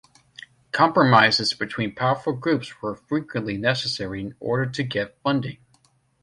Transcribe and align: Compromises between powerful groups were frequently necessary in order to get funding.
Compromises 0.71 1.53
between 1.53 1.93
powerful 1.93 2.33
groups 2.33 2.81
were 2.81 2.95
frequently 2.95 3.55
necessary 3.55 4.19
in 4.21 4.35
order 4.39 4.65
to 4.65 4.81
get 4.81 5.21
funding. 5.21 5.59